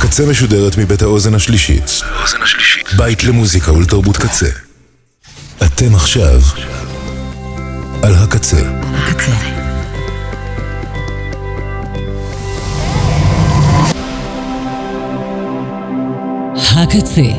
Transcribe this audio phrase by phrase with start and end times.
[0.00, 1.90] הקצה משודרת מבית האוזן השלישית.
[2.96, 4.46] בית למוזיקה ולתרבות קצה.
[5.62, 6.40] אתם עכשיו
[8.02, 8.70] על הקצה.
[8.94, 9.32] הקצה.
[16.76, 17.30] הקצה,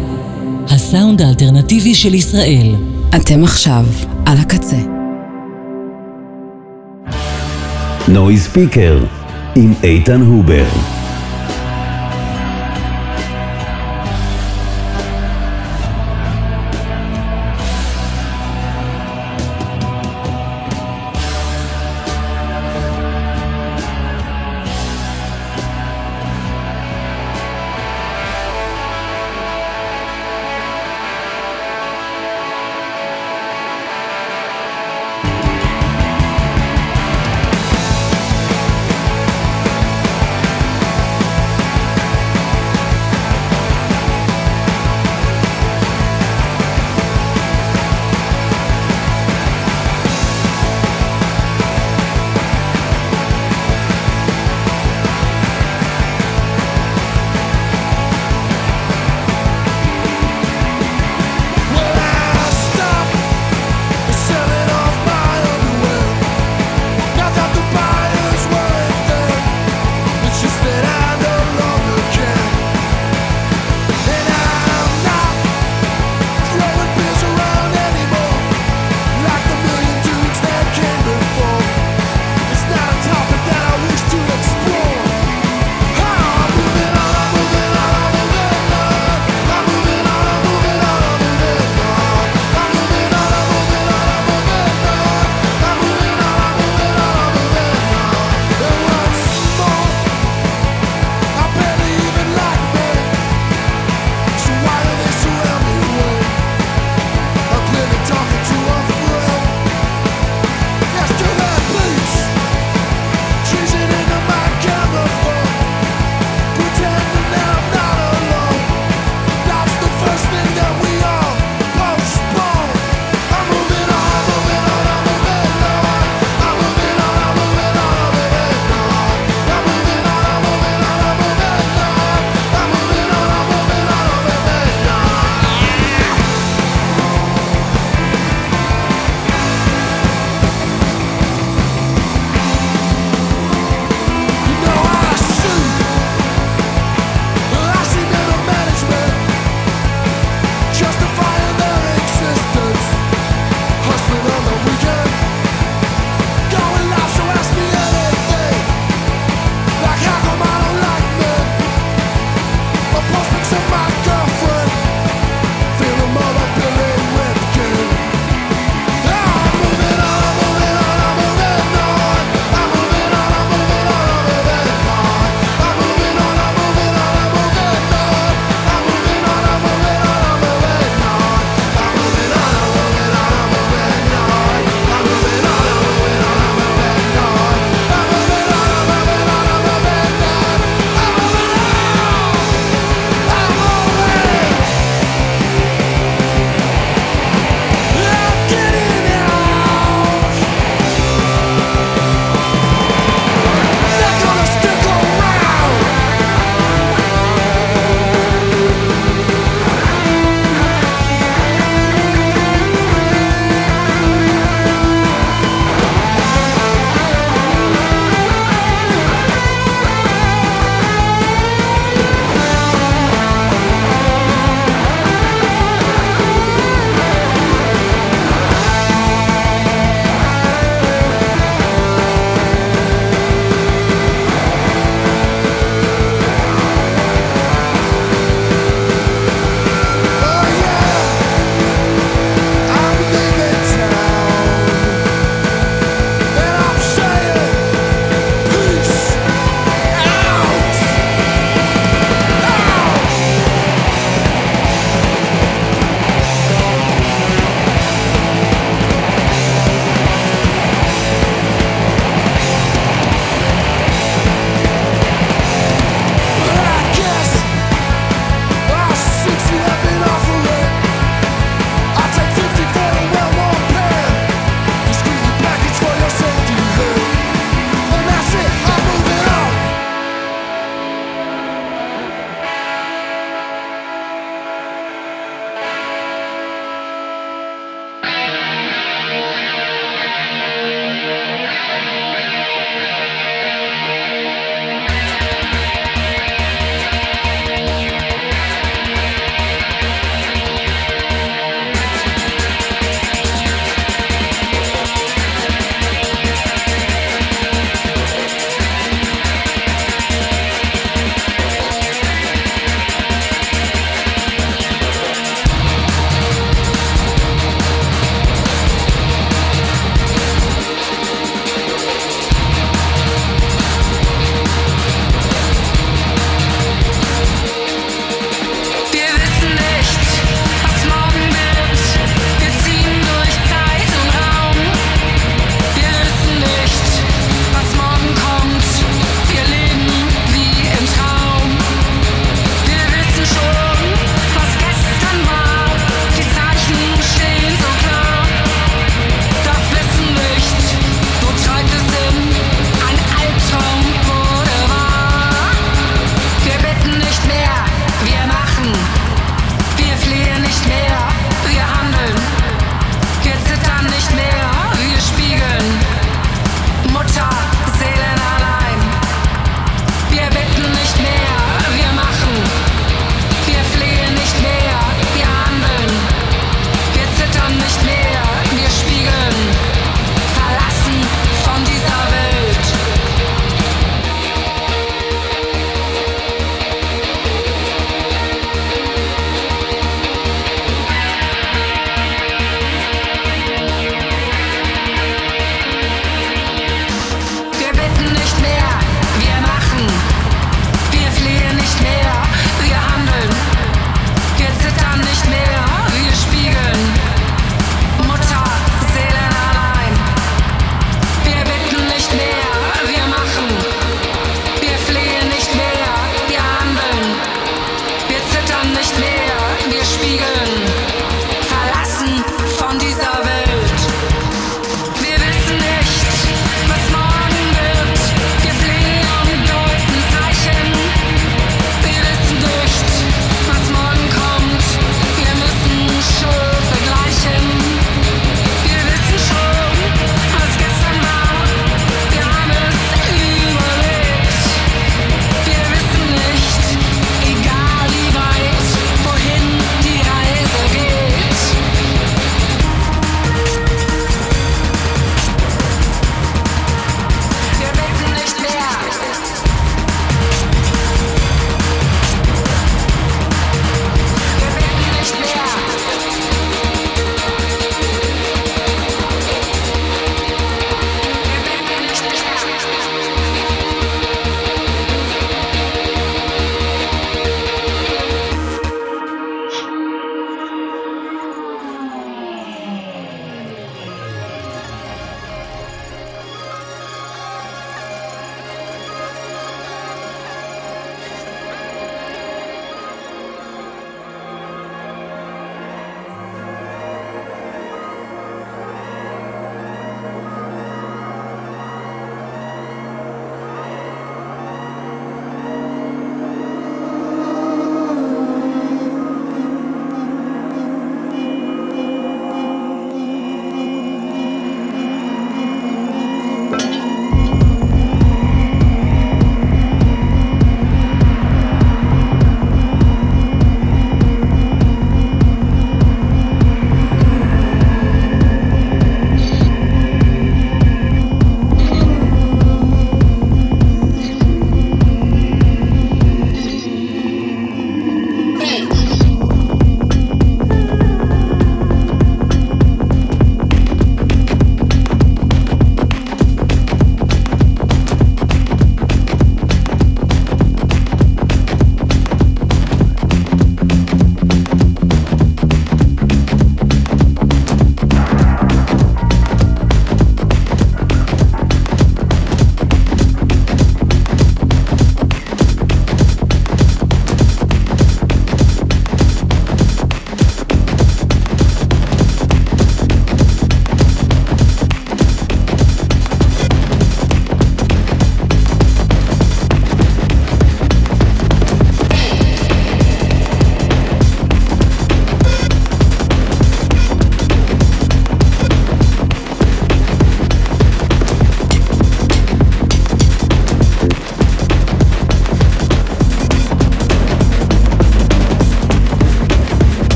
[0.68, 2.76] הסאונד האלטרנטיבי של ישראל.
[3.16, 3.86] אתם עכשיו
[4.26, 4.80] על הקצה.
[8.08, 9.06] נויז ספיקר
[9.56, 11.01] עם איתן הובר.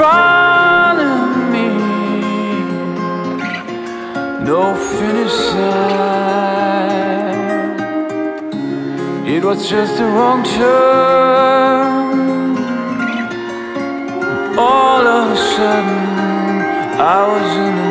[0.00, 1.68] Front of me.
[4.50, 4.62] No
[4.96, 7.00] finish line.
[9.34, 12.06] It was just a wrong turn.
[14.58, 16.02] All of a sudden,
[17.16, 17.89] I was in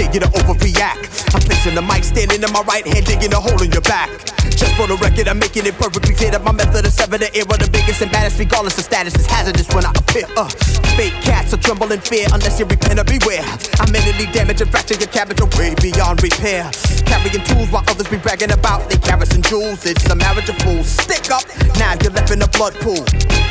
[0.00, 1.34] dare you to overreact.
[1.34, 4.08] I'm placing the mic, standing in my right hand, digging a hole in your back.
[4.56, 7.28] Just for the record, I'm making it perfectly clear that my method is sever the
[7.28, 10.24] of the biggest and baddest, regardless of status, is hazardous when I appear.
[10.36, 10.48] Uh,
[10.96, 13.44] fake cats will tremble in fear unless you repent or beware.
[13.44, 16.70] I mentally damage and fracture your cabbage away beyond repair.
[17.04, 19.84] Carrying tools while others be bragging about they carrots and jewels.
[19.84, 20.88] It's a marriage of fools.
[20.88, 21.44] Stick up,
[21.80, 23.02] now you're left in a blood pool.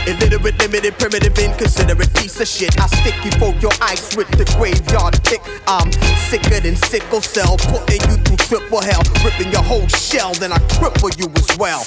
[0.05, 2.79] Illiterate, limited, primitive, inconsiderate piece of shit.
[2.79, 5.41] I stick you for your ice with the graveyard pick.
[5.67, 5.91] I'm
[6.29, 10.59] sicker than sickle cell, putting you through triple hell, ripping your whole shell, then I
[10.77, 11.83] cripple you as well.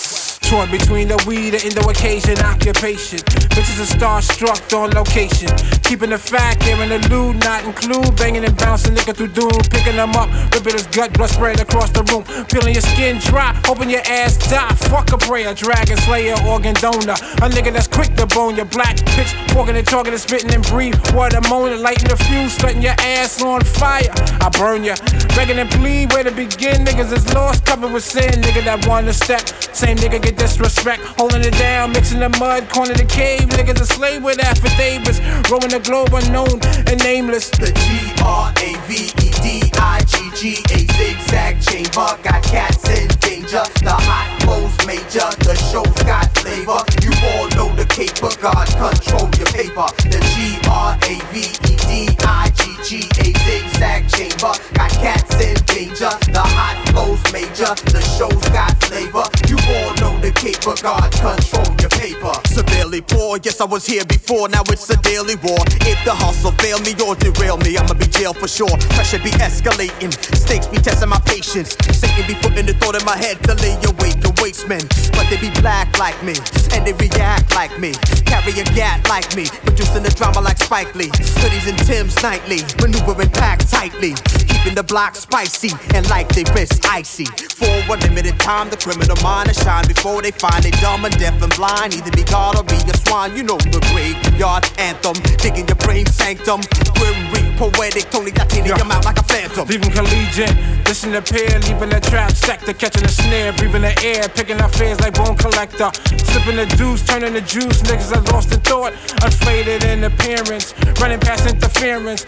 [0.52, 3.24] Torn between the weed and the occasion occupation.
[3.56, 5.48] Bitches are starstruck on location.
[5.80, 8.12] Keeping the fact, here in the loot, not include.
[8.20, 9.56] Banging and bouncing, nigga through doom.
[9.72, 12.20] Picking them up, ripping his gut, blood spread across the room.
[12.52, 14.68] Peeling your skin dry, hoping your ass die.
[14.92, 17.16] Fuck a prayer, dragon slayer, organ donor.
[17.40, 19.32] A nigga that's quick to bone your black pitch.
[19.56, 21.00] Walking and talking and spitting and breathe.
[21.16, 24.12] Water moaning, lighting the fuse, setting your ass on fire.
[24.44, 24.96] I burn ya.
[25.32, 26.84] Begging and plead, where to begin.
[26.84, 28.36] Niggas is lost, covered with sin.
[28.44, 29.48] Nigga that wanna step.
[29.72, 31.02] Same nigga get disrespect.
[31.18, 33.46] Holding it down, mixing the mud, corner the cave.
[33.54, 35.20] Niggas a slave with affidavits.
[35.50, 36.58] Rolling the globe unknown
[36.90, 37.50] and nameless.
[37.50, 37.86] The G
[38.22, 38.90] R A V
[39.22, 40.42] E D I G G
[40.74, 43.62] A zigzag chamber got cats in danger.
[43.86, 46.82] The hot flows major, the show's got flavor.
[47.06, 49.86] You all know the caper, God control your paper.
[50.10, 51.34] The G R A V
[51.70, 52.90] E D I G G
[53.22, 56.10] A zigzag chamber got cats in danger.
[56.34, 59.22] The hot flows major, the show's got flavor.
[59.46, 62.32] You all know the caper, God control your paper.
[62.48, 65.60] Severely poor, yes I was here before, now it's a daily war.
[65.84, 68.72] If the hustle fail me or derail me, I'ma be jailed for sure.
[68.96, 71.76] Pressure be escalating, stakes be testing my patience.
[71.92, 74.62] Satan be putting the thought in my head to lay awake and waste.
[74.62, 76.34] But they be black like me,
[76.72, 77.92] and they react like me.
[78.24, 81.10] Carry a gat like me, producing the drama like Spike Lee.
[81.42, 84.14] Hoodies and Tim's nightly, maneuvering packed tightly.
[84.62, 87.24] Keeping the block spicy and like they wrist icy.
[87.24, 91.18] For a limited time, the criminal mind to shine before they find they dumb and
[91.18, 91.94] deaf and blind.
[91.94, 93.34] Either be God or be a swine.
[93.34, 96.60] You know the graveyard anthem, digging your brain sanctum.
[96.94, 99.66] Grim poetic, Tony titanium out like a phantom.
[99.66, 100.54] Leaving collegiate,
[100.86, 104.70] listen to pair, leaving the trap sector, catching the snare, breathing the air, picking up
[104.74, 105.90] fears like bone collector.
[106.22, 108.92] Slipping the deuce, turning the juice, niggas are lost in thought,
[109.26, 112.22] unflated in appearance, running past interference.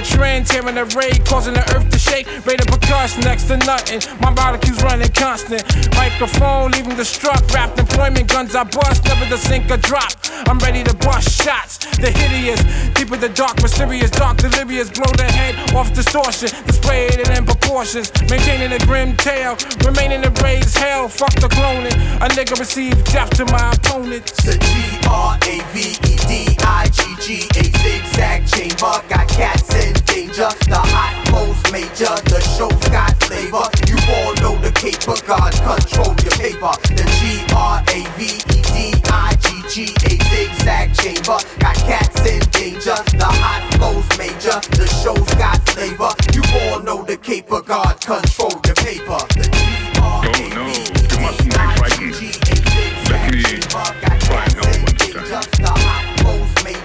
[0.00, 3.56] With trend, tearing the raid, causing the earth to shake, rate of percuss next to
[3.58, 4.00] nothing.
[4.20, 5.62] My molecules running constant.
[5.94, 10.12] Microphone leaving the struck, wrapped employment, guns I bust, never the sink or drop.
[10.48, 12.60] I'm ready to bust shots, the hideous,
[12.94, 17.44] deep in the dark, mysterious, dark, delirious, blow the head off distortion, displayed it in
[17.44, 21.94] proportions, maintaining a grim tail, remaining to raise hell, fuck the cloning.
[22.24, 24.32] A nigga receive death to my opponents.
[24.44, 25.78] The G R A V
[26.08, 30.50] E D I G G A zigzag chamber got cats in in danger.
[30.70, 33.66] The hot flow's major, the show's got flavor.
[33.90, 36.72] You all know the caper, God control your paper.
[36.94, 38.78] The G R A V E D
[39.10, 39.74] I G G
[40.06, 41.38] A zigzag chamber.
[41.58, 46.12] Got cats in danger, the hot flow's major, the show's got flavor.
[46.34, 49.20] You all know the caper, God control your paper.
[49.34, 49.58] The G
[49.98, 53.86] R A V E D I G G A zigzag chamber.
[54.00, 55.80] Got cats in danger, the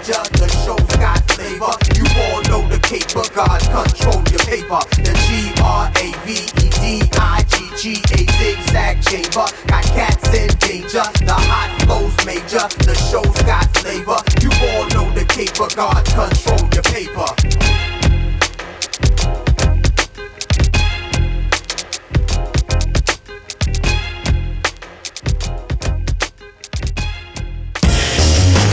[0.06, 0.55] major, the
[2.86, 4.80] caper, God control your paper.
[5.02, 9.46] The G R A V E D I G G A zigzag chamber.
[9.66, 14.18] Got cats in danger, the hot flows major, the show's got flavor.
[14.40, 17.26] You all know the caper, God control your paper.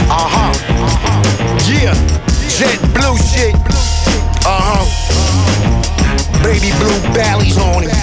[0.10, 0.54] Uh huh.
[0.70, 1.22] Uh -huh.
[1.66, 1.96] Yeah.
[2.58, 3.93] Jet blue shit.
[4.46, 4.84] Uh huh.
[6.44, 7.96] Baby blue ballies on it.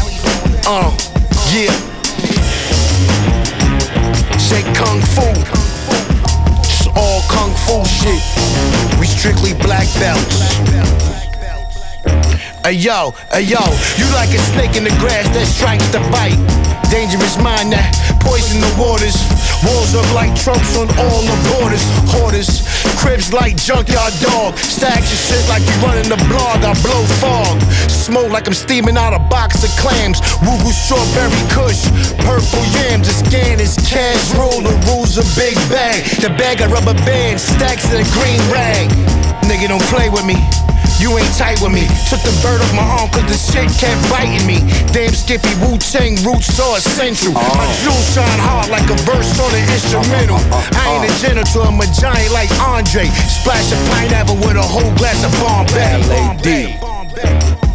[0.65, 0.89] Uh.
[1.53, 1.75] Yeah.
[4.39, 5.29] Say kung fu.
[6.65, 8.23] It's all kung fu shit.
[8.99, 10.57] We strictly black belts.
[12.65, 13.61] Hey yo, hey yo,
[13.99, 16.41] you like a snake in the grass that strikes the bite.
[16.91, 19.40] Dangerous mind that poison the waters.
[19.64, 21.85] Walls up like trunks on all the borders.
[22.09, 22.64] Hoarders,
[22.97, 24.57] cribs like junkyard dog.
[24.57, 26.64] Stacks of shit like you running the blog.
[26.64, 27.61] I blow fog.
[27.91, 30.21] Smoke like I'm steaming out a box of clams.
[30.41, 31.85] Woo woo strawberry kush.
[32.25, 34.65] Purple yams, the scan is cash roll.
[34.65, 36.04] The rules a big bag.
[36.25, 38.89] The bag of rubber bands, stacks in a green rag.
[39.45, 40.37] Nigga, don't play with me.
[41.00, 41.89] You ain't tight with me.
[42.13, 44.60] Took the bird off my arm cause the shit kept biting me.
[44.93, 47.32] Damn Skippy, Wu Tang roots so essential.
[47.32, 47.56] Uh-huh.
[47.56, 50.36] My jewels shine hard like a verse on an instrumental.
[50.36, 50.60] Uh-huh.
[50.60, 50.84] Uh-huh.
[50.84, 53.08] I ain't a genital, I'm a giant like Andre.
[53.32, 56.04] Splash a pineapple with a whole glass of Bombay.
[56.04, 57.70] LAD.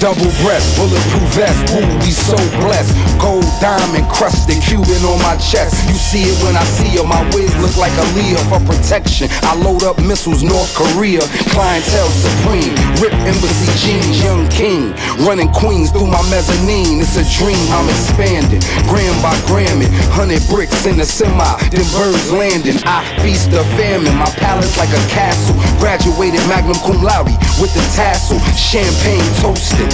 [0.00, 2.32] Double breast, bulletproof vest, woo, we so
[2.64, 2.96] blessed.
[3.20, 5.76] Gold diamond crusted, Cuban on my chest.
[5.92, 9.28] You see it when I see her, my wigs look like a Leah for protection.
[9.44, 11.20] I load up missiles, North Korea,
[11.52, 12.72] clientele supreme.
[12.96, 14.96] Rip embassy jeans, young king.
[15.20, 18.64] Running queens through my mezzanine, it's a dream, I'm expanding.
[18.88, 22.80] Gram by gram it, hundred bricks in the semi, then birds landing.
[22.88, 25.60] I feast the famine, my palace like a castle.
[25.76, 27.28] Graduated magnum cum laude
[27.60, 29.89] with the tassel, champagne toasted.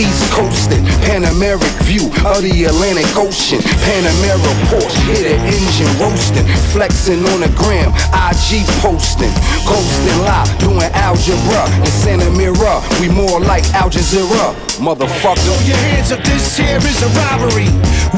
[0.00, 3.60] East coasting, Panameric view of the Atlantic Ocean.
[3.84, 6.46] Panamera Porsche, hit an engine roasting.
[6.72, 9.32] Flexing on the gram, IG posting.
[9.68, 11.68] Ghosting live, doing algebra.
[11.84, 14.56] In Santa Mira, we more like Al Jazeera.
[14.80, 15.36] Motherfucker.
[15.44, 17.68] Throw your hands up, this here is a robbery.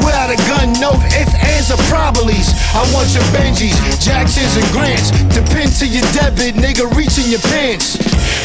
[0.06, 2.54] Without a gun, no if, ands, or probablys.
[2.78, 5.10] I want your Benjis, Jacksons, and Grants.
[5.34, 7.98] Depend to your debit, nigga, reaching your pants.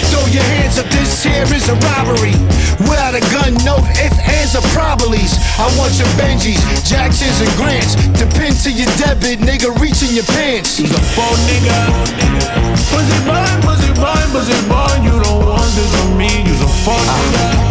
[0.10, 2.34] Throw your hands up, this here is a robbery.
[2.86, 5.34] Without a gun, no if, ands, or probablys.
[5.58, 7.98] I want your Benjis, Jacksons, and Grants.
[8.13, 10.78] Depend to your debit, nigga, reaching your pants.
[10.78, 11.74] He's a phone nigga.
[12.94, 16.30] Pussy boy, pussy boy, pussy boy, you don't want this from me.
[16.46, 17.18] You's a phone ah.
[17.18, 17.68] nigga.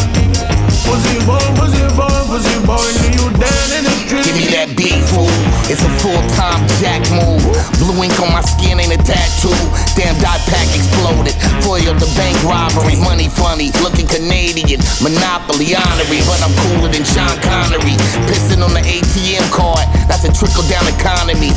[0.83, 4.27] Pussy boy, pussy boy, pussy boy, do you dead in the street?
[4.27, 5.31] Give me that beat, fool.
[5.71, 7.56] It's a full-time jack move.
[7.79, 9.55] Blue ink on my skin ain't a tattoo.
[9.95, 11.35] Damn dot pack exploded.
[11.63, 12.97] Foiled the bank robbery.
[13.03, 14.81] Money funny, looking Canadian.
[15.03, 17.97] Monopoly honorary, but I'm cooler than Sean Connery.
[18.31, 19.85] Pissing on the ATM card.
[20.07, 21.51] That's a trickle down economy.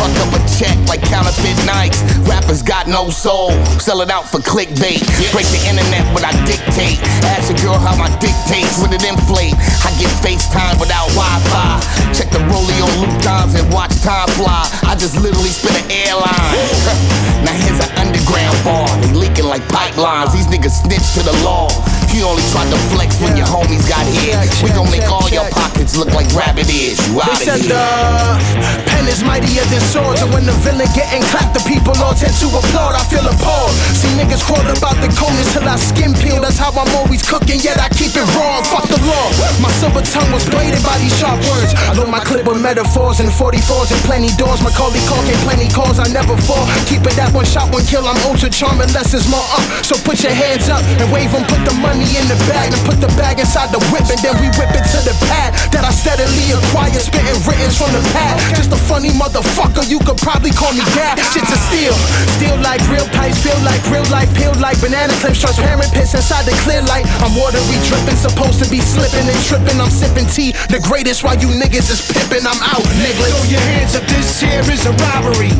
[0.00, 2.00] Fuck up a check like counterfeit Nikes.
[2.26, 3.52] Rappers got no soul.
[3.78, 5.04] Sell it out for clickbait.
[5.32, 6.98] Break the internet when I dictate.
[7.36, 9.54] Ask a girl how my dictates when it inflate.
[9.84, 11.80] I get FaceTime without Wi-Fi.
[12.16, 14.64] Check the rollie on Luke Times and watch time fly.
[14.88, 16.56] I just literally spin an airline.
[17.44, 18.88] now here's an underground bar.
[19.02, 20.32] They leaking like pipelines.
[20.32, 21.68] These niggas snitch to the law.
[22.10, 24.34] You only tried to flex when your homies got here.
[24.66, 26.98] We gon' make all your pockets look like rabbit ears.
[27.06, 27.70] You outta said here.
[27.70, 32.12] the pen is mightier than swords, and when the villain getting clapped, the people all
[32.12, 32.98] tend to applaud.
[32.98, 33.70] I feel appalled.
[33.94, 36.42] See niggas quote about the coldness till I skin peel.
[36.42, 38.58] That's how I'm always cooking, yet I keep it raw.
[38.66, 39.30] Fuck the law.
[39.62, 41.78] My silver tongue was bladed by these sharp words.
[41.88, 44.60] I load my clip with metaphors and 44s and plenty doors.
[44.66, 46.02] Macaulay Culkin, plenty calls.
[46.02, 46.66] I never fall.
[46.90, 48.02] Keep it that one shot, one kill.
[48.02, 49.62] I'm ultra charming, less is more up.
[49.86, 51.46] So put your hands up and wave 'em.
[51.46, 54.36] Put the money in the bag and put the bag inside the whip, and then
[54.40, 56.92] we whip it to the pad that I steadily acquire.
[57.00, 58.36] Spitting writtens from the pad.
[58.56, 59.88] Just a funny motherfucker.
[59.88, 61.20] You could probably call me dad.
[61.32, 61.96] Shit's a steal.
[62.36, 63.40] Steal like real pipes.
[63.40, 64.28] Feel like real life.
[64.36, 65.40] Peel like banana clips.
[65.40, 67.08] Transparent piss inside the clear light.
[67.24, 68.16] I'm watery dripping.
[68.16, 69.80] Supposed to be slipping and tripping.
[69.80, 70.52] I'm sipping tea.
[70.68, 72.44] The greatest while you niggas is pipping.
[72.46, 73.28] I'm out, niggas.
[73.32, 74.04] Throw your hands up.
[74.10, 75.52] This here is a robbery.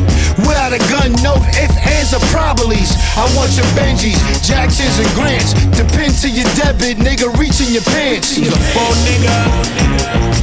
[0.47, 2.95] Without a gun, no if, ands, or probablys.
[3.19, 5.53] I want your Benjis, Jacksons, and Grants.
[5.75, 8.35] Depend to your debit, nigga, reaching your pants.
[8.35, 10.40] He's a phone nigga.